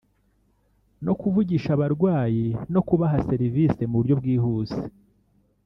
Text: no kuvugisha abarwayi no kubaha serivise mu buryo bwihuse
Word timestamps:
no 1.05 1.13
kuvugisha 1.19 1.69
abarwayi 1.73 2.45
no 2.73 2.81
kubaha 2.87 3.17
serivise 3.29 3.81
mu 3.89 3.95
buryo 3.99 4.13
bwihuse 4.19 4.81